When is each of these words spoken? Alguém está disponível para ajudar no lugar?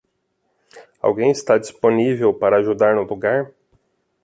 Alguém 0.99 1.29
está 1.29 1.59
disponível 1.59 2.33
para 2.33 2.57
ajudar 2.57 2.95
no 2.95 3.03
lugar? 3.03 3.51